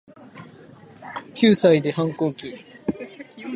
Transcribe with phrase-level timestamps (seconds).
[1.35, 2.57] 九歳で反抗期